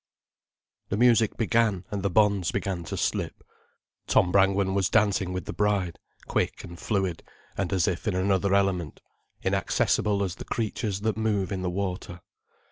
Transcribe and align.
The 0.89 0.97
music 0.97 1.37
began, 1.37 1.85
and 1.91 2.01
the 2.01 2.09
bonds 2.09 2.51
began 2.51 2.83
to 2.85 2.97
slip. 2.97 3.43
Tom 4.07 4.31
Brangwen 4.31 4.73
was 4.73 4.89
dancing 4.89 5.31
with 5.31 5.45
the 5.45 5.53
bride, 5.53 5.99
quick 6.27 6.63
and 6.63 6.79
fluid 6.79 7.21
and 7.55 7.71
as 7.71 7.87
if 7.87 8.07
in 8.07 8.15
another 8.15 8.55
element, 8.55 8.99
inaccessible 9.43 10.23
as 10.23 10.37
the 10.37 10.43
creatures 10.45 11.01
that 11.01 11.17
move 11.17 11.51
in 11.51 11.61
the 11.61 11.69
water. 11.69 12.21